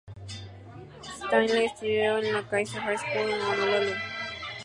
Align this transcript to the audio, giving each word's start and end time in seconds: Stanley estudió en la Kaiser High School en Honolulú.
Stanley 1.03 1.65
estudió 1.65 2.17
en 2.17 2.33
la 2.33 2.41
Kaiser 2.49 2.81
High 2.81 2.97
School 2.97 3.29
en 3.29 3.39
Honolulú. 3.39 3.91